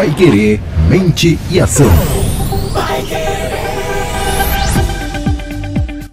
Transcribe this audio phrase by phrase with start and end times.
[0.00, 0.58] Pai Querer,
[0.88, 1.86] mente e ação.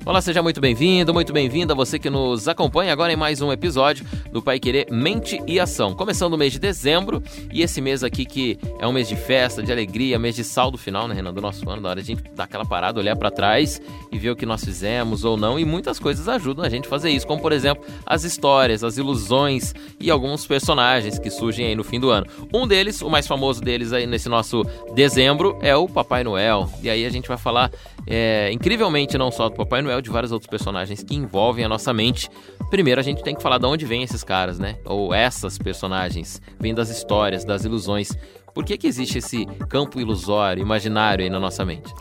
[0.07, 4.05] Olá, seja muito bem-vindo, muito bem-vinda você que nos acompanha agora em mais um episódio
[4.32, 5.93] do Pai Querer Mente e Ação.
[5.93, 7.21] Começando o mês de dezembro
[7.51, 10.78] e esse mês aqui que é um mês de festa, de alegria, mês de saldo
[10.78, 13.30] final, né, Renan, do nosso ano, da hora a gente dar aquela parada, olhar para
[13.30, 16.86] trás e ver o que nós fizemos ou não e muitas coisas ajudam a gente
[16.86, 21.66] a fazer isso, como por exemplo as histórias, as ilusões e alguns personagens que surgem
[21.66, 22.26] aí no fim do ano.
[22.54, 24.64] Um deles, o mais famoso deles aí nesse nosso
[24.95, 26.70] dezembro é o Papai Noel.
[26.81, 27.70] E aí a gente vai falar
[28.09, 31.94] é, incrivelmente não só do Papai Noel, de vários outros personagens que envolvem a nossa
[31.94, 32.30] mente.
[32.70, 34.78] Primeiro a gente tem que falar de onde vêm esses caras, né?
[34.86, 36.42] Ou essas personagens.
[36.60, 38.12] Vêm das histórias, das ilusões.
[38.54, 41.94] Por que, que existe esse campo ilusório, imaginário aí na nossa mente?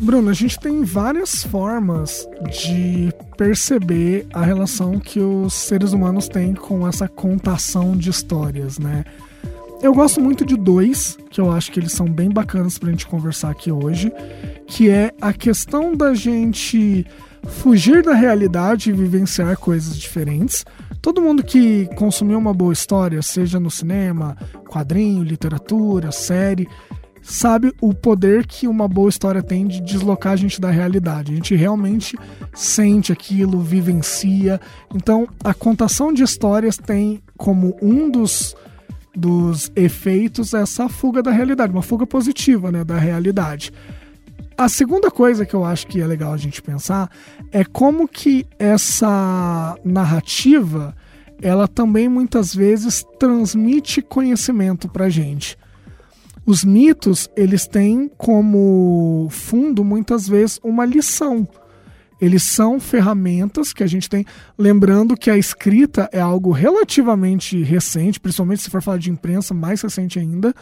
[0.00, 6.54] Bruno, a gente tem várias formas de perceber a relação que os seres humanos têm
[6.54, 9.04] com essa contação de histórias, né?
[9.82, 13.04] Eu gosto muito de dois, que eu acho que eles são bem bacanas pra gente
[13.04, 14.12] conversar aqui hoje,
[14.64, 17.04] que é a questão da gente
[17.48, 20.64] fugir da realidade e vivenciar coisas diferentes.
[21.00, 24.36] Todo mundo que consumiu uma boa história, seja no cinema,
[24.68, 26.68] quadrinho, literatura, série,
[27.20, 31.32] sabe o poder que uma boa história tem de deslocar a gente da realidade.
[31.32, 32.16] A gente realmente
[32.54, 34.60] sente aquilo, vivencia.
[34.94, 38.54] Então, a contação de histórias tem como um dos
[39.14, 43.72] dos efeitos essa fuga da realidade, uma fuga positiva, né, da realidade.
[44.56, 47.10] A segunda coisa que eu acho que é legal a gente pensar
[47.50, 50.94] é como que essa narrativa
[51.40, 55.58] ela também muitas vezes transmite conhecimento para gente.
[56.46, 61.46] Os mitos eles têm como fundo muitas vezes uma lição
[62.22, 64.24] eles são ferramentas que a gente tem.
[64.56, 69.82] Lembrando que a escrita é algo relativamente recente, principalmente se for falar de imprensa, mais
[69.82, 70.54] recente ainda.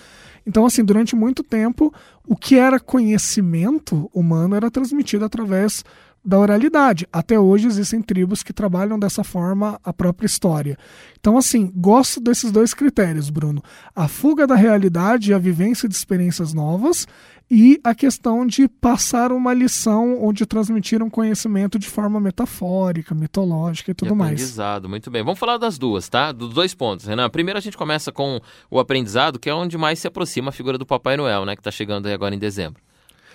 [0.46, 1.92] Então, assim, durante muito tempo,
[2.26, 5.84] o que era conhecimento humano era transmitido através
[6.24, 7.06] da oralidade.
[7.12, 10.78] Até hoje existem tribos que trabalham dessa forma a própria história.
[11.18, 13.62] Então, assim, gosto desses dois critérios, Bruno:
[13.94, 17.06] a fuga da realidade e a vivência de experiências novas
[17.50, 23.12] e a questão de passar uma lição ou de transmitir um conhecimento de forma metafórica,
[23.12, 24.32] mitológica e tudo e mais.
[24.32, 25.24] Aprendizado, muito bem.
[25.24, 26.30] Vamos falar das duas, tá?
[26.30, 27.28] Dos dois pontos, Renan.
[27.28, 28.40] Primeiro a gente começa com
[28.70, 31.56] o aprendizado, que é onde mais se aproxima a figura do Papai Noel, né?
[31.56, 32.80] Que está chegando aí agora em dezembro.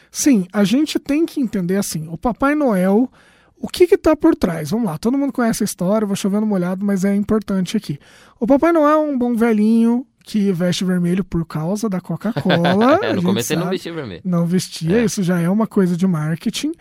[0.09, 3.11] Sim, a gente tem que entender assim, o Papai Noel,
[3.59, 4.69] o que está por trás?
[4.69, 7.99] Vamos lá, todo mundo conhece a história, vou chovendo molhado, mas é importante aqui.
[8.39, 12.99] O Papai Noel é um bom velhinho que veste vermelho por causa da Coca-Cola.
[13.15, 14.21] no começo ele não vestia vermelho.
[14.25, 15.05] Não vestia, é.
[15.05, 16.71] isso já é uma coisa de marketing.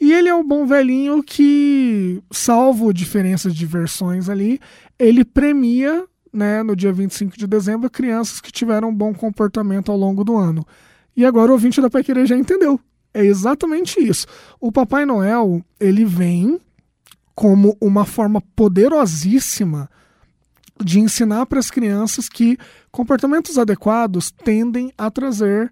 [0.00, 4.58] E ele é um bom velhinho que, salvo diferenças de versões ali,
[4.98, 9.98] ele premia, né, no dia 25 de dezembro, crianças que tiveram um bom comportamento ao
[9.98, 10.66] longo do ano.
[11.14, 12.80] E agora o ouvinte da Pai Querer já entendeu.
[13.12, 14.26] É exatamente isso.
[14.60, 16.60] O Papai Noel, ele vem
[17.34, 19.88] como uma forma poderosíssima
[20.82, 22.58] de ensinar para as crianças que
[22.90, 25.70] comportamentos adequados tendem a trazer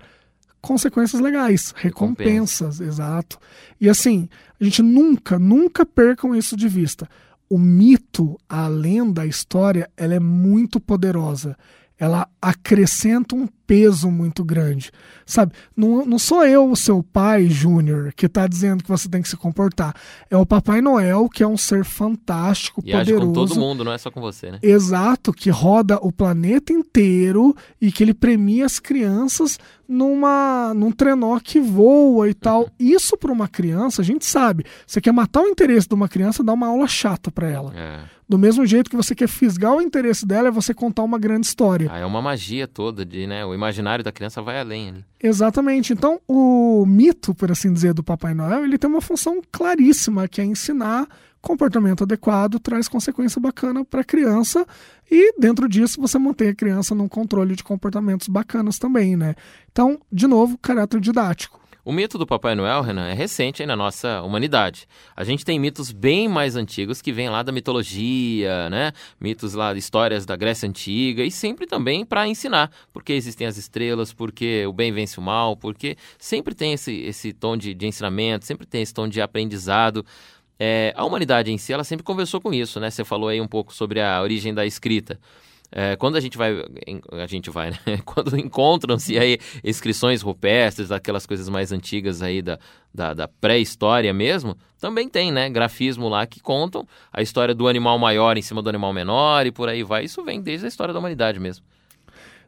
[0.60, 2.84] consequências legais, recompensas, Recompensa.
[2.84, 3.38] exato.
[3.80, 4.28] E assim,
[4.58, 7.08] a gente nunca, nunca percam isso de vista.
[7.50, 11.56] O mito, a lenda, a história, ela é muito poderosa.
[11.98, 14.90] Ela acrescenta um peso muito grande.
[15.24, 15.52] Sabe?
[15.76, 19.28] Não, não sou eu, o seu pai, Júnior, que está dizendo que você tem que
[19.28, 19.94] se comportar.
[20.28, 23.16] É o Papai Noel, que é um ser fantástico, e poderoso.
[23.16, 24.58] Age com todo mundo, não é só com você, né?
[24.62, 31.38] Exato, que roda o planeta inteiro e que ele premia as crianças numa num trenó
[31.38, 32.62] que voa e tal.
[32.62, 32.68] Uhum.
[32.78, 34.64] Isso para uma criança, a gente sabe.
[34.86, 37.72] Você quer matar o interesse de uma criança, dá uma aula chata para ela.
[37.74, 38.00] É.
[38.28, 41.46] Do mesmo jeito que você quer fisgar o interesse dela, é você contar uma grande
[41.46, 41.88] história.
[41.92, 43.44] Ah, é uma magia toda de, né?
[43.44, 45.04] O imaginário da criança vai além ali.
[45.22, 45.92] Exatamente.
[45.92, 50.40] Então, o mito, por assim dizer, do Papai Noel, ele tem uma função claríssima, que
[50.40, 51.06] é ensinar
[51.44, 54.66] comportamento adequado traz consequência bacana para a criança
[55.10, 59.34] e dentro disso você mantém a criança num controle de comportamentos bacanas também, né?
[59.70, 61.60] Então, de novo, caráter didático.
[61.84, 64.88] O mito do Papai Noel, Renan, é recente aí na nossa humanidade.
[65.14, 68.90] A gente tem mitos bem mais antigos que vêm lá da mitologia, né?
[69.20, 74.14] Mitos lá, histórias da Grécia Antiga e sempre também para ensinar porque existem as estrelas,
[74.14, 78.46] porque o bem vence o mal, porque sempre tem esse, esse tom de, de ensinamento,
[78.46, 80.06] sempre tem esse tom de aprendizado.
[80.58, 82.88] É, a humanidade em si, ela sempre conversou com isso, né?
[82.90, 85.20] Você falou aí um pouco sobre a origem da escrita.
[85.76, 86.52] É, quando a gente vai,
[87.10, 87.78] a gente vai, né?
[88.06, 92.60] Quando encontram-se aí inscrições rupestres, aquelas coisas mais antigas aí da,
[92.94, 95.50] da, da pré-história mesmo, também tem, né?
[95.50, 99.50] Grafismo lá que contam a história do animal maior em cima do animal menor e
[99.50, 100.04] por aí vai.
[100.04, 101.66] Isso vem desde a história da humanidade mesmo.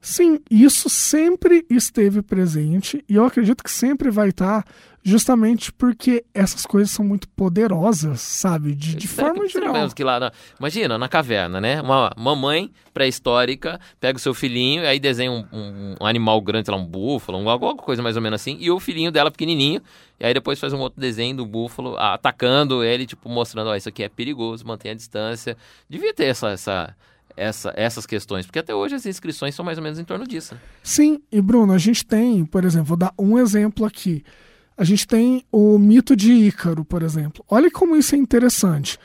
[0.07, 4.65] Sim, isso sempre esteve presente e eu acredito que sempre vai estar,
[5.03, 8.73] justamente porque essas coisas são muito poderosas, sabe?
[8.73, 9.73] De, de forma geral.
[9.73, 11.83] Mesmo que lá na, imagina, na caverna, né?
[11.83, 16.71] Uma mamãe pré-histórica pega o seu filhinho e aí desenha um, um, um animal grande,
[16.71, 19.83] lá, um búfalo, um, alguma coisa mais ou menos assim, e o filhinho dela pequenininho,
[20.21, 23.89] e aí depois faz um outro desenho do búfalo atacando ele, tipo, mostrando, ó, isso
[23.89, 25.57] aqui é perigoso, mantenha a distância.
[25.91, 26.95] Devia ter essa, essa
[27.37, 28.47] essa, essas questões?
[28.47, 30.55] Porque até hoje as inscrições são mais ou menos em torno disso.
[30.55, 30.61] Né?
[30.83, 34.25] Sim, e Bruno, a gente tem, por exemplo, vou dar um exemplo aqui.
[34.77, 37.45] A gente tem o mito de Ícaro, por exemplo.
[37.49, 38.99] Olha como isso é interessante.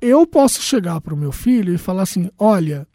[0.00, 2.86] Eu posso chegar para o meu filho e falar assim: olha,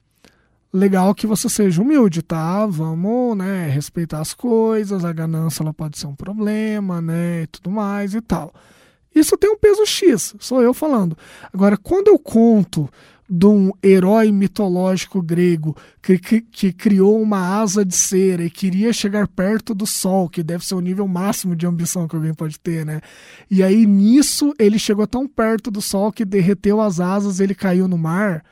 [0.71, 2.65] legal que você seja humilde, tá?
[2.67, 7.71] Vamos, né, respeitar as coisas, a ganância ela pode ser um problema, né, e tudo
[7.71, 8.53] mais e tal.
[9.13, 11.17] Isso tem um peso X, sou eu falando.
[11.51, 12.87] Agora, quando eu conto
[13.29, 18.91] de um herói mitológico grego que, que, que, criou uma asa de cera e queria
[18.91, 22.59] chegar perto do sol, que deve ser o nível máximo de ambição que alguém pode
[22.59, 23.01] ter, né?
[23.49, 27.87] E aí nisso ele chegou tão perto do sol que derreteu as asas, ele caiu
[27.87, 28.43] no mar.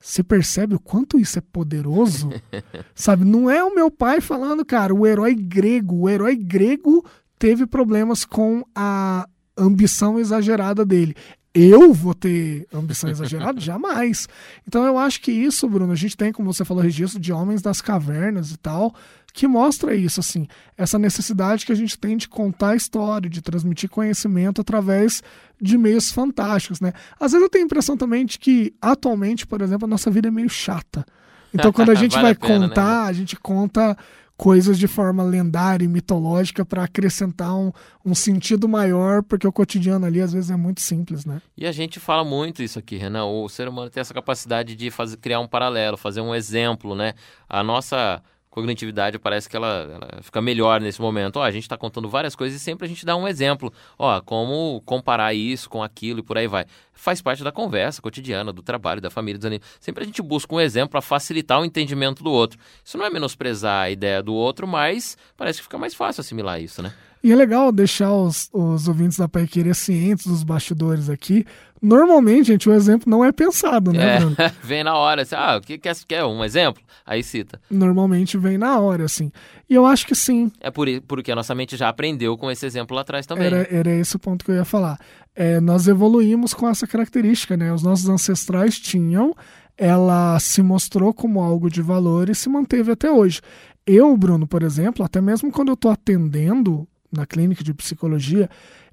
[0.00, 2.30] Você percebe o quanto isso é poderoso?
[2.94, 7.04] Sabe, não é o meu pai falando, cara, o herói grego, o herói grego
[7.38, 11.14] teve problemas com a ambição exagerada dele
[11.54, 13.58] eu vou ter ambição exagerada?
[13.60, 14.28] Jamais.
[14.66, 17.60] Então eu acho que isso, Bruno, a gente tem, como você falou, registro de homens
[17.60, 18.94] das cavernas e tal,
[19.32, 23.40] que mostra isso, assim, essa necessidade que a gente tem de contar a história, de
[23.40, 25.22] transmitir conhecimento através
[25.60, 26.92] de meios fantásticos, né?
[27.18, 30.28] Às vezes eu tenho a impressão também de que, atualmente, por exemplo, a nossa vida
[30.28, 31.04] é meio chata.
[31.52, 32.68] Então, quando a gente vale vai a pena, né?
[32.68, 33.10] contar, né?
[33.10, 33.96] a gente conta
[34.40, 37.70] coisas de forma lendária e mitológica para acrescentar um,
[38.02, 41.42] um, sentido maior, porque o cotidiano ali às vezes é muito simples, né?
[41.54, 43.26] E a gente fala muito isso aqui, Renan.
[43.26, 47.12] O ser humano tem essa capacidade de fazer, criar um paralelo, fazer um exemplo, né?
[47.46, 51.36] A nossa cognitividade parece que ela, ela fica melhor nesse momento.
[51.36, 53.72] Ó, a gente está contando várias coisas e sempre a gente dá um exemplo.
[53.98, 56.66] Ó, como comparar isso com aquilo e por aí vai.
[56.92, 59.66] Faz parte da conversa cotidiana, do trabalho, da família, dos amigos.
[59.80, 62.58] Sempre a gente busca um exemplo para facilitar o entendimento do outro.
[62.84, 66.60] Isso não é menosprezar a ideia do outro, mas parece que fica mais fácil assimilar
[66.60, 66.92] isso, né?
[67.22, 71.44] E é legal deixar os, os ouvintes da Pai Querer cientes dos bastidores aqui.
[71.82, 75.60] Normalmente, gente, o exemplo não é pensado, né, é, vem na hora, assim, ah, o
[75.62, 76.82] que quer, quer um exemplo?
[77.06, 77.58] Aí cita.
[77.70, 79.32] Normalmente vem na hora, assim.
[79.68, 80.52] E eu acho que sim.
[80.60, 83.46] É por, porque a nossa mente já aprendeu com esse exemplo lá atrás também.
[83.46, 84.98] Era, era esse o ponto que eu ia falar.
[85.34, 87.72] É, nós evoluímos com essa característica, né?
[87.72, 89.34] Os nossos ancestrais tinham,
[89.76, 93.40] ela se mostrou como algo de valor e se manteve até hoje.
[93.86, 98.48] Eu, Bruno, por exemplo, até mesmo quando eu estou atendendo na clínica de psicologia,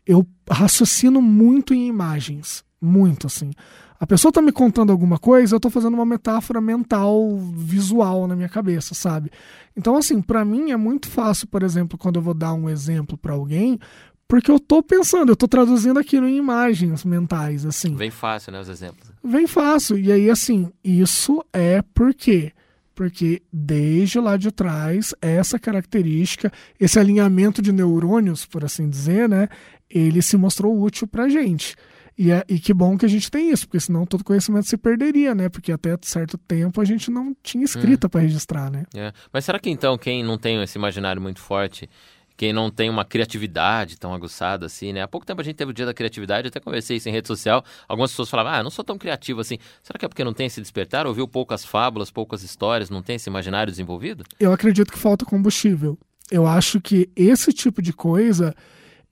[0.05, 2.63] eu raciocino muito em imagens.
[2.79, 3.51] Muito, assim.
[3.99, 8.35] A pessoa está me contando alguma coisa, eu estou fazendo uma metáfora mental, visual na
[8.35, 9.31] minha cabeça, sabe?
[9.75, 13.17] Então, assim, para mim é muito fácil, por exemplo, quando eu vou dar um exemplo
[13.17, 13.79] para alguém,
[14.27, 17.95] porque eu estou pensando, eu estou traduzindo aquilo em imagens mentais, assim.
[17.95, 19.11] Vem fácil, né, os exemplos?
[19.23, 19.97] Vem fácil.
[19.97, 22.51] E aí, assim, isso é porque
[22.97, 29.47] porque desde lá de trás, essa característica, esse alinhamento de neurônios, por assim dizer, né,
[29.87, 31.75] ele se mostrou útil para a gente.
[32.17, 34.75] E, é, e que bom que a gente tem isso, porque senão todo conhecimento se
[34.75, 35.47] perderia, né?
[35.47, 38.09] Porque até certo tempo a gente não tinha escrita hum.
[38.09, 38.85] para registrar, né?
[38.95, 39.13] É.
[39.31, 41.87] Mas será que então quem não tem esse imaginário muito forte
[42.37, 45.01] quem não tem uma criatividade tão aguçada assim, né?
[45.01, 47.27] Há pouco tempo a gente teve o dia da criatividade, até conversei isso em rede
[47.27, 47.65] social.
[47.87, 49.57] Algumas pessoas falavam, ah, não sou tão criativo assim.
[49.81, 51.07] Será que é porque não tem esse despertar?
[51.07, 54.23] Ouviu poucas fábulas, poucas histórias, não tem esse imaginário desenvolvido?
[54.39, 55.97] Eu acredito que falta combustível.
[56.29, 58.53] Eu acho que esse tipo de coisa.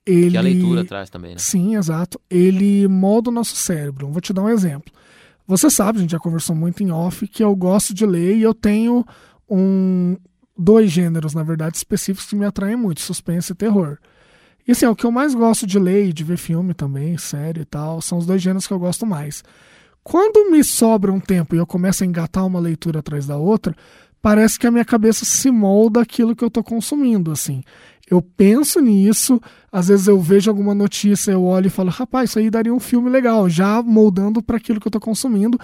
[0.06, 0.32] Ele...
[0.32, 1.40] Que a leitura traz também, né?
[1.40, 2.22] Sim, exato.
[2.30, 4.08] Ele molda o nosso cérebro.
[4.12, 4.94] Vou te dar um exemplo.
[5.48, 8.44] Você sabe, a gente já conversou muito em off, que eu gosto de ler e
[8.44, 9.04] eu tenho
[9.50, 10.16] um,
[10.58, 13.98] dois gêneros, na verdade, específicos que me atraem muito: suspense e terror.
[14.68, 17.18] E assim, é o que eu mais gosto de ler e de ver filme também,
[17.18, 19.44] série e tal, são os dois gêneros que eu gosto mais.
[20.04, 23.76] Quando me sobra um tempo e eu começo a engatar uma leitura atrás da outra,
[24.22, 27.64] parece que a minha cabeça se molda aquilo que eu estou consumindo, assim.
[28.10, 32.40] Eu penso nisso, às vezes eu vejo alguma notícia, eu olho e falo, rapaz, isso
[32.40, 35.60] aí daria um filme legal, já moldando para aquilo que eu estou consumindo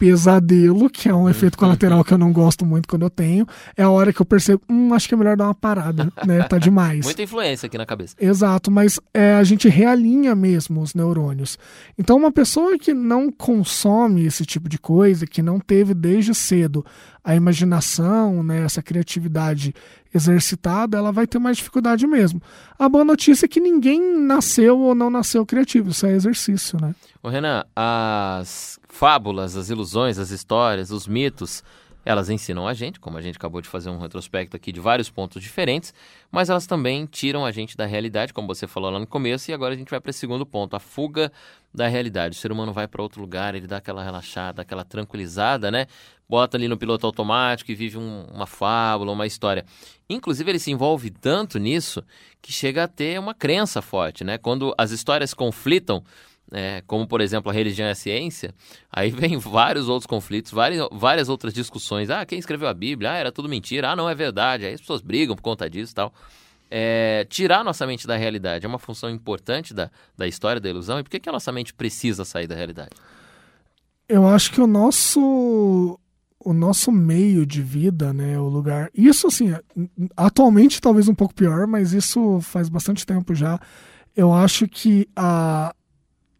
[0.00, 3.82] pesadelo, que é um efeito colateral que eu não gosto muito quando eu tenho, é
[3.82, 6.42] a hora que eu percebo, hum, acho que é melhor dar uma parada, né?
[6.44, 7.04] Tá demais.
[7.04, 8.16] Muita influência aqui na cabeça.
[8.18, 11.58] Exato, mas é, a gente realinha mesmo os neurônios.
[11.98, 16.82] Então, uma pessoa que não consome esse tipo de coisa, que não teve desde cedo
[17.22, 19.74] a imaginação, né, essa criatividade
[20.14, 22.42] exercitada, ela vai ter mais dificuldade mesmo.
[22.78, 26.94] A boa notícia é que ninguém nasceu ou não nasceu criativo, isso é exercício, né?
[27.22, 31.62] Ô Renan, as fábulas, as ilusões, as histórias, os mitos,
[32.04, 35.10] Elas ensinam a gente, como a gente acabou de fazer um retrospecto aqui de vários
[35.10, 35.92] pontos diferentes,
[36.30, 39.54] mas elas também tiram a gente da realidade, como você falou lá no começo, e
[39.54, 41.30] agora a gente vai para o segundo ponto, a fuga
[41.72, 42.36] da realidade.
[42.36, 45.86] O ser humano vai para outro lugar, ele dá aquela relaxada, aquela tranquilizada, né?
[46.28, 49.64] Bota ali no piloto automático e vive um, uma fábula, uma história.
[50.08, 52.02] Inclusive, ele se envolve tanto nisso
[52.40, 54.38] que chega a ter uma crença forte, né?
[54.38, 56.02] Quando as histórias conflitam,
[56.52, 58.54] é, como por exemplo a religião e a ciência,
[58.90, 62.10] aí vem vários outros conflitos, várias, várias outras discussões.
[62.10, 63.12] Ah, quem escreveu a Bíblia?
[63.12, 63.90] Ah, era tudo mentira.
[63.90, 64.66] Ah, não é verdade.
[64.66, 66.12] Aí as pessoas brigam por conta disso e tal.
[66.72, 71.00] É, tirar nossa mente da realidade é uma função importante da, da história da ilusão.
[71.00, 72.90] E por que, que a nossa mente precisa sair da realidade?
[74.08, 75.98] Eu acho que o nosso
[76.42, 78.90] o nosso meio de vida, né, o lugar.
[78.94, 79.54] Isso assim,
[80.16, 83.60] atualmente talvez um pouco pior, mas isso faz bastante tempo já.
[84.16, 85.74] Eu acho que a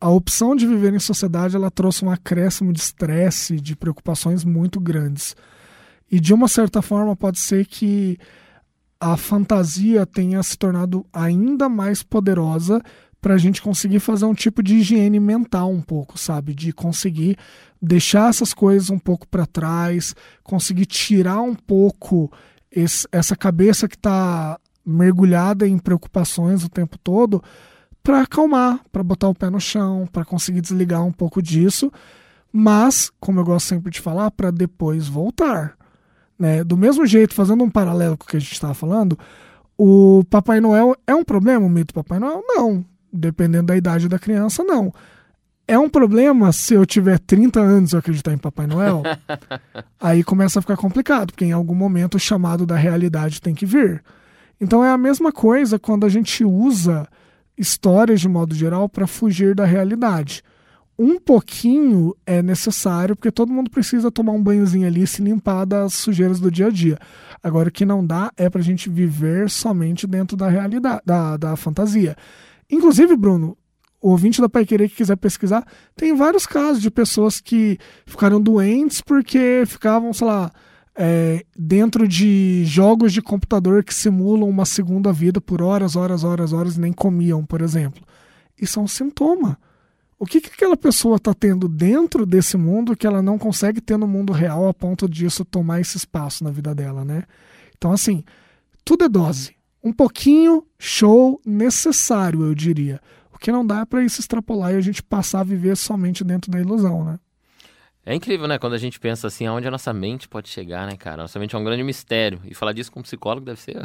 [0.00, 4.80] a opção de viver em sociedade ela trouxe um acréscimo de estresse, de preocupações muito
[4.80, 5.37] grandes.
[6.11, 8.19] E de uma certa forma pode ser que
[8.99, 12.83] a fantasia tenha se tornado ainda mais poderosa
[13.21, 16.54] para a gente conseguir fazer um tipo de higiene mental um pouco, sabe?
[16.54, 17.37] De conseguir
[17.80, 22.33] deixar essas coisas um pouco para trás, conseguir tirar um pouco
[22.73, 27.42] esse, essa cabeça que está mergulhada em preocupações o tempo todo
[28.02, 31.92] para acalmar, para botar o pé no chão, para conseguir desligar um pouco disso,
[32.52, 35.76] mas, como eu gosto sempre de falar, para depois voltar.
[36.38, 36.64] Né?
[36.64, 39.19] Do mesmo jeito, fazendo um paralelo com o que a gente estava falando,
[39.76, 42.42] o Papai Noel é um problema, o mito Papai Noel?
[42.47, 42.85] Não.
[43.12, 44.92] Dependendo da idade da criança, não.
[45.69, 49.02] É um problema se eu tiver 30 anos e acreditar em Papai Noel?
[50.00, 53.66] aí começa a ficar complicado, porque em algum momento o chamado da realidade tem que
[53.66, 54.02] vir.
[54.61, 57.07] Então é a mesma coisa quando a gente usa
[57.60, 60.42] histórias de modo geral para fugir da realidade.
[60.98, 65.66] Um pouquinho é necessário, porque todo mundo precisa tomar um banhozinho ali e se limpar
[65.66, 66.98] das sujeiras do dia a dia.
[67.42, 71.36] Agora, o que não dá é para a gente viver somente dentro da realidade, da,
[71.36, 72.16] da fantasia.
[72.70, 73.56] Inclusive, Bruno,
[74.00, 78.40] o ouvinte da Pai Querer que quiser pesquisar, tem vários casos de pessoas que ficaram
[78.40, 80.50] doentes porque ficavam, sei lá,
[80.97, 86.52] é, dentro de jogos de computador que simulam uma segunda vida por horas, horas, horas,
[86.52, 88.02] horas e nem comiam, por exemplo.
[88.61, 89.59] Isso é um sintoma.
[90.18, 93.97] O que, que aquela pessoa está tendo dentro desse mundo que ela não consegue ter
[93.97, 97.23] no mundo real a ponto disso tomar esse espaço na vida dela, né?
[97.78, 98.23] Então, assim,
[98.85, 99.54] tudo é dose.
[99.82, 103.00] Um pouquinho, show, necessário, eu diria.
[103.32, 106.23] O que não dá é para isso extrapolar e a gente passar a viver somente
[106.23, 107.18] dentro da ilusão, né?
[108.04, 108.59] É incrível, né?
[108.59, 111.19] Quando a gente pensa assim, aonde a nossa mente pode chegar, né, cara?
[111.19, 112.40] Nossa mente é um grande mistério.
[112.47, 113.76] E falar disso com um psicólogo deve ser.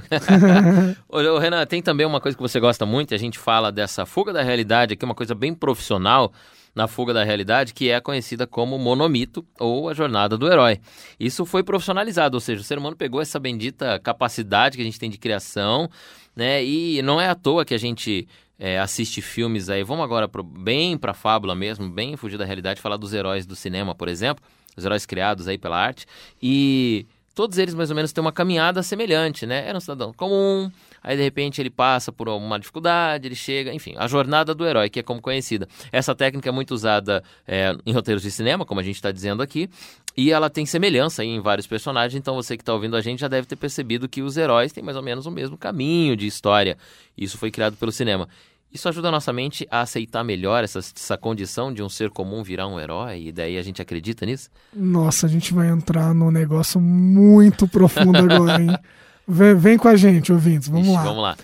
[1.10, 4.32] ô, Renan, tem também uma coisa que você gosta muito, a gente fala dessa fuga
[4.32, 6.32] da realidade aqui, uma coisa bem profissional
[6.74, 10.80] na fuga da realidade, que é conhecida como monomito ou a jornada do herói.
[11.20, 15.00] Isso foi profissionalizado, ou seja, o ser humano pegou essa bendita capacidade que a gente
[15.00, 15.90] tem de criação,
[16.36, 16.64] né?
[16.64, 20.44] E não é à toa que a gente é, assiste filmes aí, vamos agora pro,
[20.44, 24.08] bem para a fábula mesmo, bem fugir da realidade, falar dos heróis do cinema, por
[24.08, 24.44] exemplo,
[24.76, 26.06] os heróis criados aí pela arte,
[26.42, 29.68] e todos eles mais ou menos têm uma caminhada semelhante, né?
[29.68, 30.72] Era um cidadão comum,
[31.04, 34.90] aí de repente ele passa por uma dificuldade, ele chega, enfim, a jornada do herói,
[34.90, 35.68] que é como conhecida.
[35.92, 39.44] Essa técnica é muito usada é, em roteiros de cinema, como a gente está dizendo
[39.44, 39.70] aqui,
[40.16, 43.28] e ela tem semelhança em vários personagens, então você que está ouvindo a gente já
[43.28, 46.78] deve ter percebido que os heróis têm mais ou menos o mesmo caminho de história.
[47.18, 48.30] Isso foi criado pelo cinema.
[48.76, 52.44] Isso ajuda a nossa mente a aceitar melhor essa, essa condição de um ser comum
[52.44, 54.50] virar um herói, e daí a gente acredita nisso?
[54.76, 58.78] Nossa, a gente vai entrar num negócio muito profundo agora, hein?
[59.28, 61.04] Vem, vem, com a gente, ouvintes, vamos Ixi, lá.
[61.04, 61.38] Vamos lá.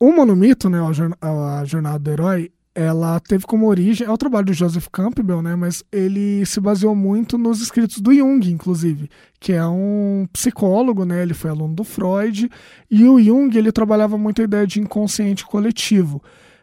[0.00, 0.78] O monomito, né,
[1.20, 5.54] a jornada do herói, ela teve como origem, é o trabalho do Joseph Campbell, né,
[5.54, 11.22] mas ele se baseou muito nos escritos do Jung, inclusive, que é um psicólogo, né,
[11.22, 12.50] ele foi aluno do Freud,
[12.90, 16.22] e o Jung, ele trabalhava muito a ideia de inconsciente coletivo.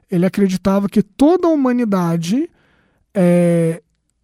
[0.10, 2.50] Ele acreditava que toda a humanidade
[3.14, 3.82] é,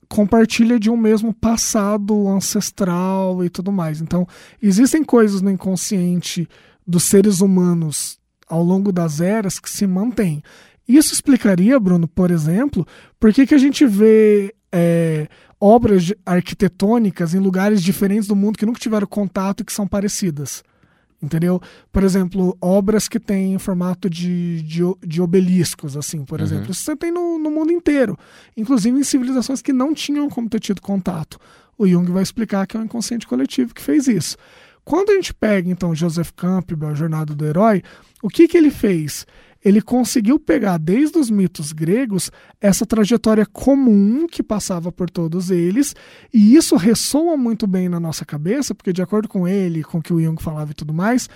[0.10, 4.02] compartilha de um mesmo passado ancestral e tudo mais.
[4.02, 4.28] Então,
[4.62, 6.48] existem coisas no inconsciente
[6.88, 10.42] dos seres humanos ao longo das eras que se mantêm.
[10.88, 12.86] Isso explicaria, Bruno, por exemplo,
[13.20, 15.28] por que, que a gente vê é,
[15.60, 20.64] obras arquitetônicas em lugares diferentes do mundo que nunca tiveram contato e que são parecidas.
[21.22, 21.62] Entendeu?
[21.92, 26.46] Por exemplo, obras que têm formato de, de, de obeliscos, assim, por uhum.
[26.46, 26.72] exemplo.
[26.72, 28.18] Isso você tem no, no mundo inteiro.
[28.56, 31.40] Inclusive em civilizações que não tinham como ter tido contato.
[31.78, 34.38] O Jung vai explicar que é o inconsciente coletivo que fez isso.
[34.84, 37.82] Quando a gente pega, então, Joseph Campbell, a Jornada do Herói,
[38.22, 39.26] o que, que ele fez?
[39.66, 42.32] Ele conseguiu pegar desde os mitos gregos
[42.62, 45.96] essa trajetória comum que passava por todos eles,
[46.32, 50.02] e isso ressoa muito bem na nossa cabeça, porque, de acordo com ele, com o
[50.04, 51.28] que o Jung falava e tudo mais,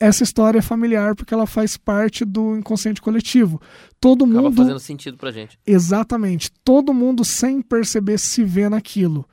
[0.00, 3.60] essa história é familiar porque ela faz parte do inconsciente coletivo.
[4.00, 4.56] Todo Acaba mundo.
[4.56, 5.58] fazendo sentido pra gente.
[5.66, 6.50] Exatamente.
[6.64, 9.26] Todo mundo, sem perceber, se vê naquilo.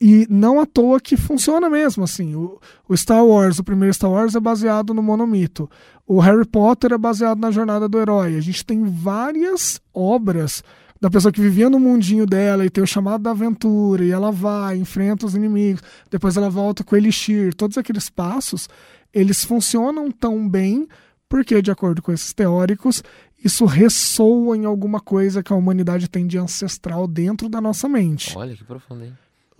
[0.00, 2.34] E não à toa que funciona mesmo, assim.
[2.34, 5.68] O, o, Star Wars, o primeiro Star Wars é baseado no monomito.
[6.06, 8.36] O Harry Potter é baseado na jornada do herói.
[8.36, 10.62] A gente tem várias obras
[11.00, 14.32] da pessoa que vivia no mundinho dela e tem o chamado da aventura, e ela
[14.32, 17.54] vai, enfrenta os inimigos, depois ela volta com o Elixir.
[17.54, 18.68] Todos aqueles passos,
[19.12, 20.88] eles funcionam tão bem
[21.28, 23.02] porque, de acordo com esses teóricos,
[23.44, 28.36] isso ressoa em alguma coisa que a humanidade tem de ancestral dentro da nossa mente.
[28.36, 29.12] Olha que profundo, hein?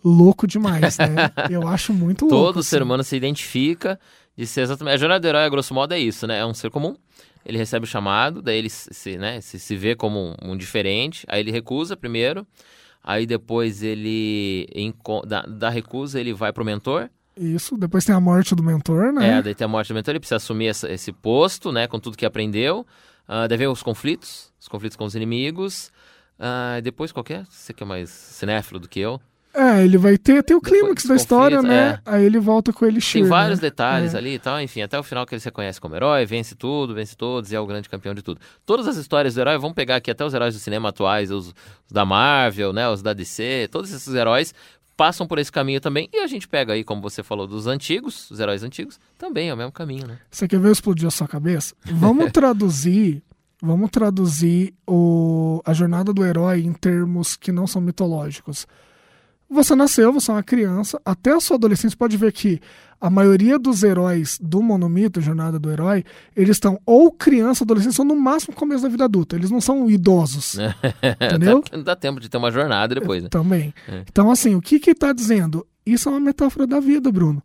[0.05, 1.31] Louco demais, né?
[1.51, 2.37] Eu acho muito louco.
[2.37, 2.69] Todo assim.
[2.71, 3.99] ser humano se identifica
[4.37, 4.95] de ser exatamente.
[4.95, 6.39] A jornada do herói, a grosso modo, é isso, né?
[6.39, 6.97] É um ser comum.
[7.45, 11.25] Ele recebe o chamado, daí ele se, né, se, se vê como um, um diferente,
[11.29, 12.47] aí ele recusa primeiro,
[13.03, 14.69] aí depois ele
[15.27, 17.09] da, da recusa ele vai pro mentor.
[17.37, 19.39] Isso, depois tem a morte do mentor, né?
[19.39, 21.99] É, daí tem a morte do mentor, ele precisa assumir essa, esse posto, né, com
[21.99, 22.85] tudo que aprendeu.
[23.29, 25.91] Uh, daí vem os conflitos, os conflitos com os inimigos.
[26.39, 29.21] Uh, depois qualquer, você que é mais cinéfilo do que eu.
[29.59, 32.01] É, ele vai ter, ter o clímax da história, né?
[32.07, 32.15] É.
[32.15, 33.69] Aí ele volta com ele Tem vários né?
[33.69, 34.19] detalhes é.
[34.19, 36.95] ali e tal, enfim, até o final que ele se reconhece como herói, vence tudo,
[36.95, 38.41] vence todos e é o grande campeão de tudo.
[38.65, 41.49] Todas as histórias do herói, vamos pegar aqui até os heróis do cinema atuais, os,
[41.49, 44.55] os da Marvel, né, os da DC, todos esses heróis
[44.97, 46.09] passam por esse caminho também.
[46.13, 49.55] E a gente pega aí, como você falou, dos antigos, os heróis antigos, também é
[49.55, 50.19] o mesmo caminho, né?
[50.31, 51.75] Você quer ver explodir a sua cabeça?
[51.85, 53.23] Vamos traduzir
[53.61, 58.69] Vamos traduzir o, a jornada do herói em termos que não são mitológicos.
[59.51, 62.61] Você nasceu, você é uma criança, até a sua adolescência pode ver que
[63.01, 66.05] a maioria dos heróis do monomito, Jornada do Herói,
[66.37, 69.37] eles estão ou criança, adolescente, ou no máximo começo da vida adulta.
[69.37, 70.57] Eles não são idosos.
[71.21, 71.63] entendeu?
[71.71, 73.29] Dá, dá, tempo de ter uma jornada depois, né?
[73.29, 73.73] Também.
[73.89, 74.03] É.
[74.09, 75.67] Então, assim, o que que tá dizendo?
[75.87, 77.43] Isso é uma metáfora da vida, Bruno.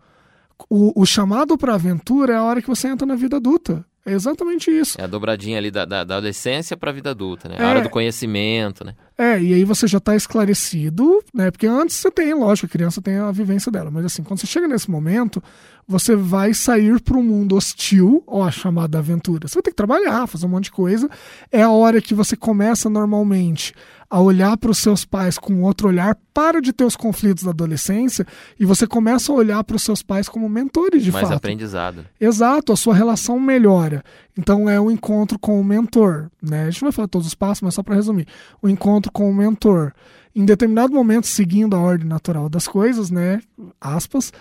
[0.69, 3.86] O, o chamado para aventura é a hora que você entra na vida adulta.
[4.05, 5.00] É exatamente isso.
[5.00, 7.55] É a dobradinha ali da, da, da adolescência para a vida adulta, né?
[7.57, 8.96] A é, hora do conhecimento, né?
[9.18, 11.52] É, e aí você já está esclarecido, né?
[11.52, 14.48] Porque antes você tem, lógico, a criança tem a vivência dela, mas assim, quando você
[14.48, 15.42] chega nesse momento,
[15.88, 19.48] você vai sair para um mundo hostil, ó, a chamada aventura.
[19.48, 21.10] Você vai ter que trabalhar, fazer um monte de coisa.
[21.52, 23.74] É a hora que você começa normalmente
[24.14, 27.50] a olhar para os seus pais com outro olhar, para de ter os conflitos da
[27.50, 28.28] adolescência
[28.60, 31.38] e você começa a olhar para os seus pais como mentores de Mais fato.
[31.38, 32.06] aprendizado.
[32.22, 34.04] Exato, a sua relação melhora.
[34.38, 36.66] Então é o um encontro com o mentor, né?
[36.66, 38.28] A gente não vai falar todos os passos, mas só para resumir.
[38.62, 39.92] O encontro com o mentor.
[40.36, 43.42] Em determinado momento, seguindo a ordem natural das coisas, né?
[43.82, 44.32] Aspas,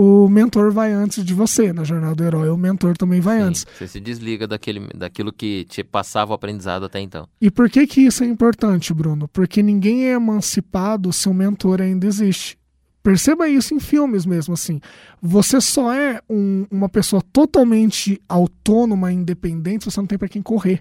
[0.00, 1.72] o mentor vai antes de você.
[1.72, 3.66] Na jornada do herói, o mentor também vai Sim, antes.
[3.76, 7.28] Você se desliga daquele, daquilo que te passava o aprendizado até então.
[7.40, 9.26] E por que, que isso é importante, Bruno?
[9.26, 12.56] Porque ninguém é emancipado se o mentor ainda existe.
[13.02, 14.80] Perceba isso em filmes mesmo, assim.
[15.20, 20.42] Você só é um, uma pessoa totalmente autônoma, independente, se você não tem para quem
[20.42, 20.80] correr.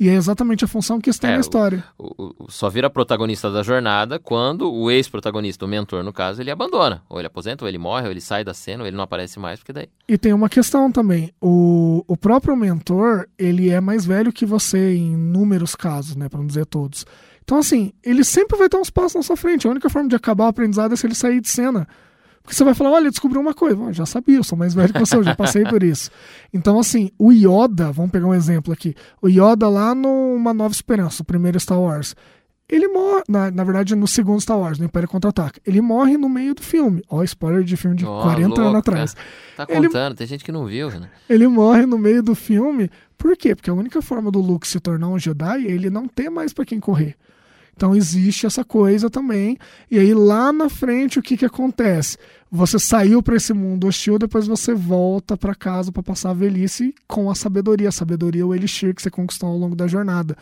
[0.00, 1.82] E é exatamente a função que isso tem É, na história.
[1.98, 6.50] O, o- só vira protagonista da jornada quando o ex-protagonista, o mentor no caso, ele
[6.50, 7.02] abandona.
[7.08, 9.40] Ou ele aposenta, ou ele morre, ou ele sai da cena, ou ele não aparece
[9.40, 9.88] mais, porque daí.
[10.08, 11.32] E tem uma questão também.
[11.40, 16.28] O, o próprio mentor, ele é mais velho que você em inúmeros casos, né?
[16.28, 17.04] Pra não dizer todos.
[17.42, 19.66] Então, assim, ele sempre vai ter uns passos na sua frente.
[19.66, 21.88] A única forma de acabar o aprendizado é se ele sair de cena.
[22.48, 23.92] Porque você vai falar, olha, descobriu uma coisa.
[23.92, 26.10] Já sabia, eu sou mais velho que você, eu já passei por isso.
[26.50, 28.94] Então, assim, o Yoda, vamos pegar um exemplo aqui.
[29.20, 32.16] O Yoda lá no Uma Nova Esperança, o primeiro Star Wars.
[32.66, 35.60] Ele morre, na, na verdade, no segundo Star Wars, no Império Contra-Ataca.
[35.66, 37.02] Ele morre no meio do filme.
[37.10, 39.14] Ó, spoiler de filme de Ó, 40 anos louco, atrás.
[39.54, 41.10] Tá Ele- contando, tem gente que não viu, né?
[41.28, 42.90] Ele morre no meio do filme.
[43.18, 43.54] Por quê?
[43.54, 46.54] Porque a única forma do Luke se tornar um Jedi é ele não ter mais
[46.54, 47.14] pra quem correr.
[47.78, 49.56] Então existe essa coisa também.
[49.88, 52.18] E aí lá na frente o que que acontece?
[52.50, 56.92] Você saiu pra esse mundo hostil, depois você volta pra casa pra passar a velhice
[57.06, 57.88] com a sabedoria.
[57.88, 60.36] A sabedoria é o elixir que você conquistou ao longo da jornada.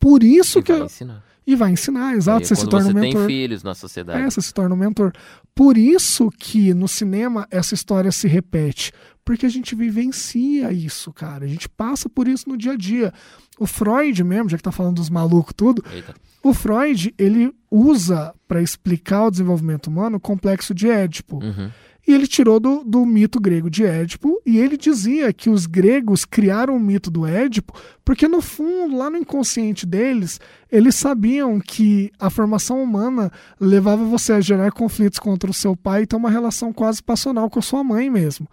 [0.00, 1.22] Por isso que vai eu- ensinar.
[1.46, 3.26] E vai ensinar, exato, você se torna você um tem mentor.
[3.26, 4.20] filhos na sociedade.
[4.20, 5.12] É, você se torna um mentor.
[5.54, 8.92] Por isso que no cinema essa história se repete.
[9.24, 11.44] Porque a gente vivencia isso, cara.
[11.44, 13.12] A gente passa por isso no dia a dia.
[13.58, 16.14] O Freud mesmo, já que tá falando dos malucos tudo, Eita.
[16.42, 21.36] o Freud, ele usa para explicar o desenvolvimento humano o complexo de Édipo.
[21.42, 21.70] Uhum.
[22.06, 26.24] E ele tirou do, do mito grego de Édipo, e ele dizia que os gregos
[26.24, 27.72] criaram o mito do Édipo
[28.04, 34.32] porque, no fundo, lá no inconsciente deles, eles sabiam que a formação humana levava você
[34.32, 37.62] a gerar conflitos contra o seu pai e ter uma relação quase passional com a
[37.62, 38.48] sua mãe mesmo.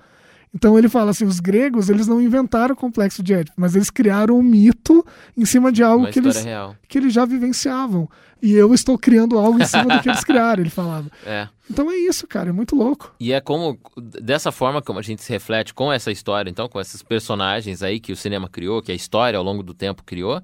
[0.54, 3.90] Então ele fala assim, os gregos eles não inventaram o complexo de Édipo, mas eles
[3.90, 5.06] criaram um mito
[5.38, 6.76] em cima de algo que eles, real.
[6.88, 8.10] que eles já vivenciavam.
[8.42, 11.10] E eu estou criando algo em cima do que eles criaram, ele falava.
[11.26, 11.48] É.
[11.70, 13.14] Então é isso, cara, é muito louco.
[13.20, 16.80] E é como, dessa forma como a gente se reflete com essa história, então, com
[16.80, 20.42] esses personagens aí que o cinema criou, que a história ao longo do tempo criou,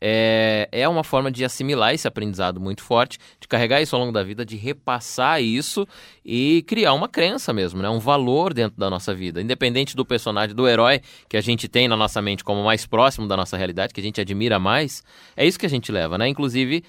[0.00, 4.12] é, é uma forma de assimilar esse aprendizado muito forte, de carregar isso ao longo
[4.12, 5.86] da vida, de repassar isso
[6.24, 7.88] e criar uma crença mesmo, né?
[7.88, 9.40] um valor dentro da nossa vida.
[9.40, 13.26] Independente do personagem, do herói que a gente tem na nossa mente como mais próximo
[13.26, 15.02] da nossa realidade, que a gente admira mais,
[15.36, 16.28] é isso que a gente leva, né?
[16.28, 16.84] Inclusive,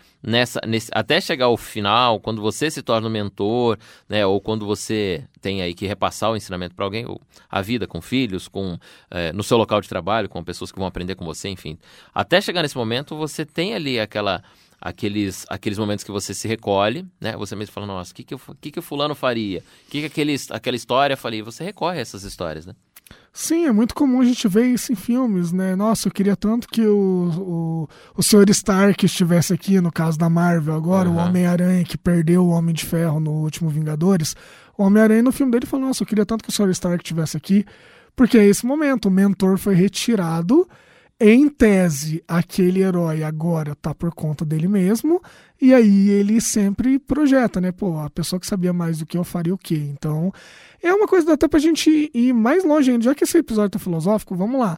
[0.48, 4.26] nessa, nesse, até chegar ao final, quando você se torna um mentor, né?
[4.26, 8.02] ou quando você tem aí que repassar o ensinamento para alguém, ou a vida com
[8.02, 8.78] filhos, com
[9.12, 11.78] é, no seu local de trabalho, com pessoas que vão aprender com você, enfim.
[12.14, 14.42] Até chegar nesse momento, você tem ali aquela
[14.80, 17.36] aqueles, aqueles momentos que você se recolhe, né?
[17.36, 19.64] Você mesmo fala, nossa, o que que, eu, que fulano faria?
[19.88, 21.44] O que que aquele, aquela história faria?
[21.44, 22.74] Você recorre a essas histórias, né?
[23.32, 25.76] Sim, é muito comum a gente ver isso em filmes, né?
[25.76, 28.50] Nossa, eu queria tanto que o, o, o Sr.
[28.50, 31.16] Stark estivesse aqui, no caso da Marvel agora, uhum.
[31.16, 34.36] o Homem-Aranha que perdeu o Homem de Ferro no último Vingadores.
[34.76, 36.70] O Homem-Aranha no filme dele falou, nossa, eu queria tanto que o Sr.
[36.72, 37.64] Stark estivesse aqui,
[38.16, 40.68] porque é esse momento, o mentor foi retirado
[41.20, 45.22] em tese, aquele herói agora tá por conta dele mesmo,
[45.60, 47.72] e aí ele sempre projeta, né?
[47.72, 49.76] Pô, a pessoa que sabia mais do que eu faria o quê?
[49.76, 50.32] Então,
[50.82, 53.80] é uma coisa até pra gente ir mais longe ainda, já que esse episódio tá
[53.80, 54.78] filosófico, vamos lá.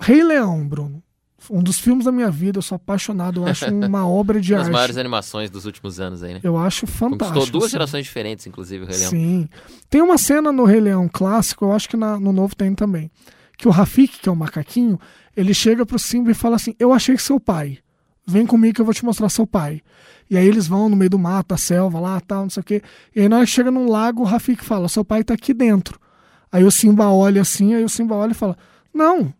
[0.00, 1.02] Rei Leão, Bruno.
[1.48, 4.58] Um dos filmes da minha vida, eu sou apaixonado, eu acho uma obra de uma
[4.58, 4.66] arte.
[4.66, 6.40] das maiores animações dos últimos anos aí, né?
[6.42, 7.32] Eu acho fantástico.
[7.32, 7.72] Conquistou duas assim.
[7.72, 9.10] gerações diferentes, inclusive, o Rei Leão.
[9.10, 9.48] Sim.
[9.88, 13.10] Tem uma cena no Rei Leão clássico, eu acho que na, no novo tem também,
[13.56, 14.98] que o Rafik, que é o macaquinho,
[15.40, 17.78] ele chega pro Simba e fala assim: Eu achei que seu pai.
[18.26, 19.80] Vem comigo que eu vou te mostrar seu pai.
[20.28, 22.64] E aí eles vão no meio do mato, da selva lá, tal, não sei o
[22.64, 22.82] quê.
[23.16, 25.54] E aí na hora que chega num lago, o Rafik fala: Seu pai tá aqui
[25.54, 25.98] dentro.
[26.52, 28.56] Aí o Simba olha assim, aí o Simba olha e fala:
[28.92, 29.32] Não,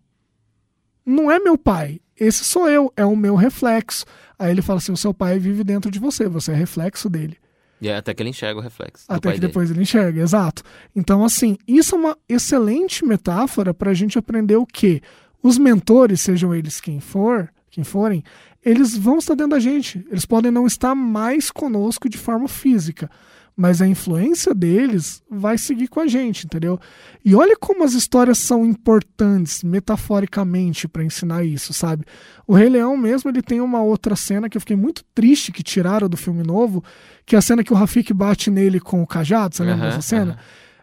[1.04, 2.00] não é meu pai.
[2.18, 4.04] Esse sou eu, é o meu reflexo.
[4.38, 7.36] Aí ele fala assim: O seu pai vive dentro de você, você é reflexo dele.
[7.80, 9.04] E é até que ele enxerga o reflexo.
[9.08, 9.46] Até que dele.
[9.48, 10.62] depois ele enxerga, exato.
[10.94, 15.00] Então, assim, isso é uma excelente metáfora para a gente aprender o quê?
[15.42, 18.22] Os mentores, sejam eles quem for, quem forem,
[18.64, 20.04] eles vão estar dentro da gente.
[20.10, 23.10] Eles podem não estar mais conosco de forma física,
[23.56, 26.78] mas a influência deles vai seguir com a gente, entendeu?
[27.24, 32.04] E olha como as histórias são importantes metaforicamente para ensinar isso, sabe?
[32.46, 35.62] O Rei Leão mesmo, ele tem uma outra cena que eu fiquei muito triste que
[35.62, 36.82] tiraram do filme novo,
[37.24, 39.96] que é a cena que o Rafik bate nele com o cajado, você lembra Aham,
[39.96, 40.32] dessa cena?
[40.32, 40.40] aham.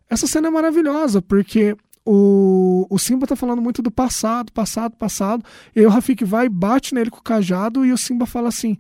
[0.10, 1.76] Essa cena é maravilhosa, porque
[2.10, 5.44] o, o Simba tá falando muito do passado, passado, passado.
[5.76, 8.48] E aí o Rafik vai e bate nele com o cajado e o Simba fala
[8.48, 8.78] assim: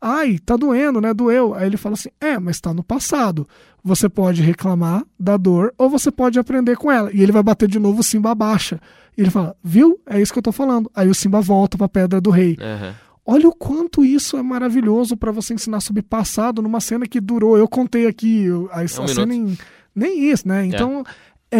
[0.00, 1.12] Ai, tá doendo, né?
[1.12, 1.52] Doeu.
[1.52, 3.46] Aí ele fala assim: É, mas tá no passado.
[3.84, 7.10] Você pode reclamar da dor ou você pode aprender com ela.
[7.12, 8.80] E ele vai bater de novo, o Simba abaixa.
[9.16, 10.00] E ele fala: Viu?
[10.06, 10.90] É isso que eu tô falando.
[10.94, 12.56] Aí o Simba volta pra Pedra do Rei.
[12.58, 12.94] Aham.
[13.26, 17.58] Olha o quanto isso é maravilhoso para você ensinar sobre passado numa cena que durou.
[17.58, 19.56] Eu contei aqui a, a um cena em.
[19.94, 20.64] Nem isso, né?
[20.64, 21.12] Então é.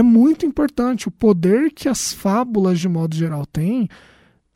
[0.03, 3.89] Muito importante o poder que as fábulas, de modo geral, têm.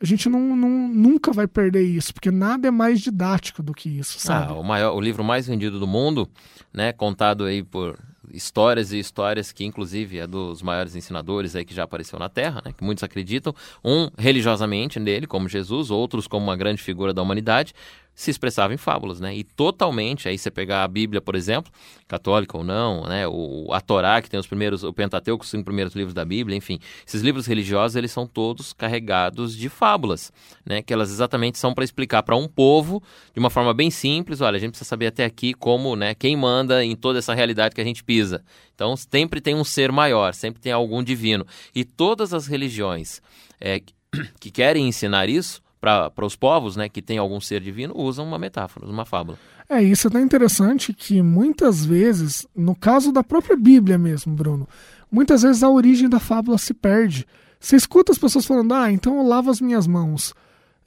[0.01, 3.89] A gente não, não- nunca vai perder isso, porque nada é mais didático do que
[3.89, 4.53] isso, sabe?
[4.53, 6.29] Ah, o, maior, o livro mais vendido do mundo,
[6.73, 6.93] né?
[6.93, 7.99] Contado aí por
[8.33, 12.61] histórias e histórias que, inclusive, é dos maiores ensinadores aí que já apareceu na Terra,
[12.65, 12.73] né?
[12.77, 13.55] Que muitos acreditam.
[13.85, 17.73] Um religiosamente nele, como Jesus, outros como uma grande figura da humanidade,
[18.15, 19.35] se expressava em fábulas, né?
[19.35, 21.73] E totalmente, aí você pegar a Bíblia, por exemplo,
[22.07, 23.27] católica ou não, né?
[23.27, 26.57] O, a Torá, que tem os primeiros, o Pentateuco, os cinco primeiros livros da Bíblia,
[26.57, 26.79] enfim.
[27.05, 30.33] Esses livros religiosos, eles são todos carregados de fábulas,
[30.65, 30.81] né?
[30.81, 34.57] Que elas exatamente são para explicar para um povo, de uma forma bem simples, olha,
[34.57, 36.15] a gente precisa saber até aqui como, né?
[36.15, 38.45] Quem manda em toda essa realidade que a gente pisa.
[38.75, 41.45] Então, sempre tem um ser maior, sempre tem algum divino.
[41.75, 43.21] E todas as religiões
[43.61, 43.81] é,
[44.39, 48.39] que querem ensinar isso para os povos, né, que tem algum ser divino, usam uma
[48.39, 49.39] metáfora, uma fábula.
[49.69, 54.69] É, isso é tão interessante que muitas vezes, no caso da própria Bíblia mesmo, Bruno,
[55.11, 57.27] muitas vezes a origem da fábula se perde.
[57.61, 60.35] Você escuta as pessoas falando, ah, então eu lavo as minhas mãos.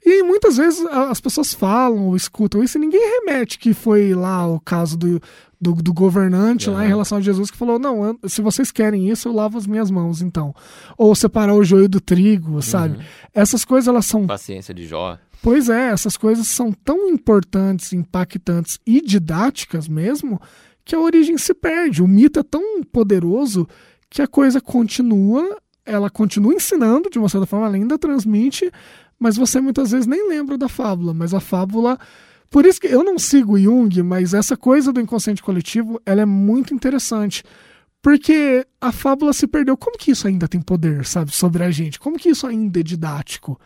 [0.08, 4.14] E aí, muitas vezes as pessoas falam ou escutam isso e ninguém remete que foi
[4.14, 5.20] lá o caso do,
[5.60, 9.10] do, do governante lá em relação a Jesus que falou, não, eu- se vocês querem
[9.10, 10.54] isso, eu lavo as minhas mãos, então.
[10.96, 12.98] Ou separar o joio do trigo, sabe?
[13.34, 15.18] Essas coisas, elas são Paciência de Jó.
[15.42, 20.40] Pois é, essas coisas são tão importantes, impactantes e didáticas mesmo,
[20.84, 22.02] que a origem se perde.
[22.02, 23.68] O mito é tão poderoso
[24.08, 28.70] que a coisa continua, ela continua ensinando, de uma certa forma, ela ainda transmite,
[29.18, 31.98] mas você muitas vezes nem lembra da fábula, mas a fábula.
[32.50, 36.24] Por isso que eu não sigo Jung, mas essa coisa do inconsciente coletivo ela é
[36.26, 37.42] muito interessante.
[38.00, 39.76] Porque a fábula se perdeu.
[39.76, 41.98] Como que isso ainda tem poder, sabe, sobre a gente?
[41.98, 43.60] Como que isso ainda é didático?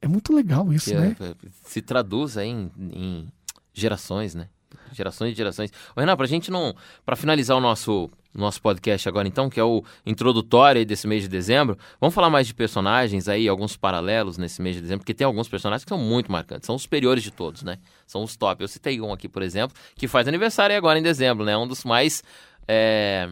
[0.00, 1.16] É muito legal isso, Que, né?
[1.20, 3.32] é, se traduz aí em, em
[3.72, 4.48] gerações, né?
[4.92, 5.70] Gerações e gerações.
[5.96, 6.74] Ô, Renan, pra gente não.
[7.04, 11.28] Pra finalizar o nosso, nosso podcast agora, então, que é o introdutório desse mês de
[11.28, 15.26] dezembro, vamos falar mais de personagens aí, alguns paralelos nesse mês de dezembro, porque tem
[15.26, 17.78] alguns personagens que são muito marcantes, são os superiores de todos, né?
[18.06, 18.62] São os top.
[18.62, 21.56] Eu citei um aqui, por exemplo, que faz aniversário agora em dezembro, né?
[21.56, 22.22] Um dos mais.
[22.68, 23.28] é,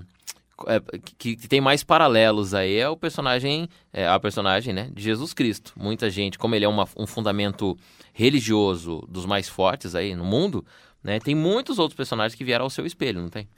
[0.66, 0.78] é,
[1.16, 5.32] que, que tem mais paralelos aí é o personagem, é, a personagem, né, de Jesus
[5.32, 5.72] Cristo.
[5.74, 7.78] Muita gente, como ele é uma- um fundamento
[8.12, 10.62] religioso dos mais fortes aí no mundo,
[11.02, 13.48] né, tem muitos outros personagens que vieram ao seu espelho, não tem?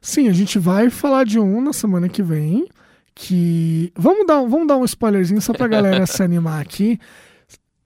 [0.00, 2.66] Sim, a gente vai falar de um na semana que vem.
[3.14, 3.92] Que.
[3.96, 6.98] Vamos dar, vamos dar um spoilerzinho só pra galera se animar aqui.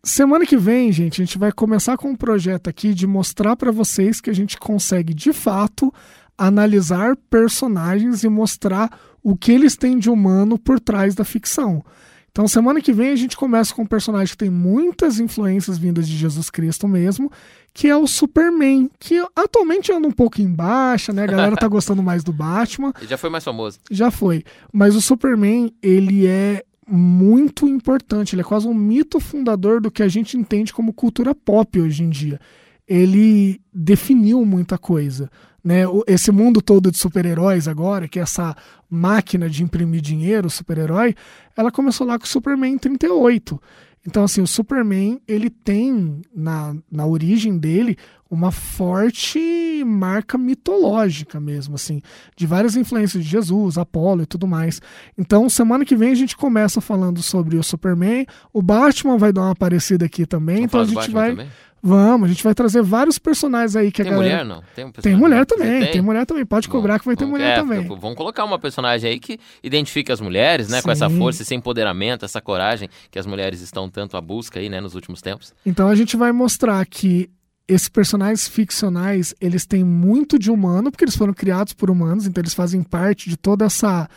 [0.03, 3.71] Semana que vem, gente, a gente vai começar com um projeto aqui de mostrar pra
[3.71, 5.93] vocês que a gente consegue, de fato,
[6.39, 11.85] analisar personagens e mostrar o que eles têm de humano por trás da ficção.
[12.31, 16.09] Então, semana que vem a gente começa com um personagem que tem muitas influências vindas
[16.09, 17.31] de Jesus Cristo mesmo,
[17.73, 21.23] que é o Superman, que atualmente anda um pouco em baixa, né?
[21.25, 23.79] A galera tá gostando mais do Batman, Ele já foi mais famoso.
[23.91, 24.45] já foi.
[24.73, 30.03] Mas o Superman, ele é muito importante, ele é quase um mito fundador do que
[30.03, 32.41] a gente entende como cultura pop hoje em dia.
[32.89, 35.31] Ele definiu muita coisa.
[35.63, 35.83] Né?
[36.07, 38.57] Esse mundo todo de super-heróis agora, que é essa
[38.89, 41.15] máquina de imprimir dinheiro, super-herói,
[41.57, 43.61] ela começou lá com o Superman em 38.
[44.07, 47.99] Então, assim, o Superman, ele tem na, na origem dele
[48.31, 52.01] uma forte marca mitológica mesmo, assim,
[52.37, 54.81] de várias influências de Jesus, Apolo e tudo mais.
[55.19, 59.43] Então, semana que vem a gente começa falando sobre o Superman, o Batman vai dar
[59.43, 61.49] uma aparecida aqui também, Vamos então a gente vai, também?
[61.83, 64.63] Vamos, a gente vai trazer vários personagens aí que Tem a galera mulher, não?
[64.75, 65.93] Tem, um tem mulher também, Tem?
[65.93, 66.45] tem mulher também.
[66.45, 67.87] Pode Bom, cobrar que vai ter bom, mulher é, também.
[67.87, 70.83] Vamos colocar uma personagem aí que identifica as mulheres, né?
[70.83, 71.19] Com essa Sim.
[71.19, 74.81] força, esse empoderamento, essa coragem que as mulheres estão tanto à busca aí, né?
[74.81, 75.53] Nos últimos tempos.
[75.65, 77.31] Então a gente vai mostrar que
[77.67, 82.43] esses personagens ficcionais, eles têm muito de humano, porque eles foram criados por humanos, então
[82.43, 84.09] eles fazem parte de toda essa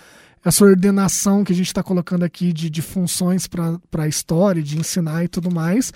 [0.46, 4.78] essa ordenação que a gente está colocando aqui de, de funções para a história, de
[4.78, 5.94] ensinar e tudo mais.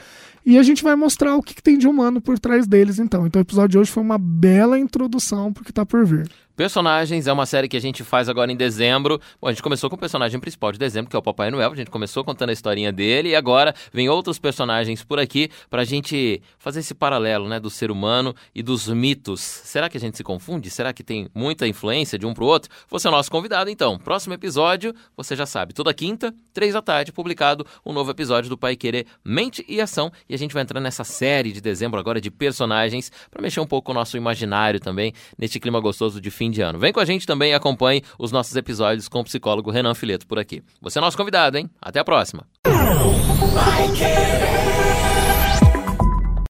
[0.47, 3.27] E a gente vai mostrar o que, que tem de humano por trás deles, então.
[3.27, 6.31] Então o episódio de hoje foi uma bela introdução para o que está por vir.
[6.57, 9.21] Personagens é uma série que a gente faz agora em dezembro.
[9.39, 11.71] Bom, a gente começou com o personagem principal de dezembro, que é o Papai Noel.
[11.71, 15.83] A gente começou contando a historinha dele e agora vem outros personagens por aqui pra
[15.83, 19.39] gente fazer esse paralelo, né, do ser humano e dos mitos.
[19.39, 20.71] Será que a gente se confunde?
[20.71, 22.71] Será que tem muita influência de um pro outro?
[22.89, 23.99] Você é o nosso convidado, então.
[23.99, 28.57] Próximo episódio, você já sabe, toda quinta, três da tarde, publicado um novo episódio do
[28.57, 30.11] Pai Querer Mente e Ação.
[30.27, 33.67] E a gente vai entrar nessa série de dezembro agora de personagens pra mexer um
[33.67, 36.79] pouco com o nosso imaginário também, neste clima gostoso de fim de ano.
[36.79, 40.27] Vem com a gente também e acompanhe os nossos episódios com o psicólogo Renan Fileto
[40.27, 40.63] por aqui.
[40.81, 41.69] Você é nosso convidado, hein?
[41.81, 42.45] Até a próxima.